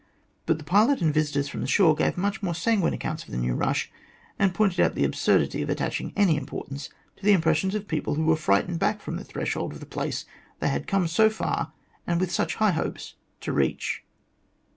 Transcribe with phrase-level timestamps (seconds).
[0.47, 3.37] But the pilot and visitors from the shore gave much more sanguine accounts of the"
[3.37, 3.91] new rush,"
[4.39, 8.25] and pointed out the absurdity of attaching any importance to the impressions of people who
[8.25, 10.25] were frightened back from the threshold of the place
[10.59, 11.73] they had come so far,
[12.07, 14.03] and with such high hopes, to reach.